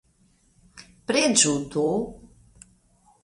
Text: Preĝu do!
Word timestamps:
Preĝu 1.11 1.53
do! 1.75 1.85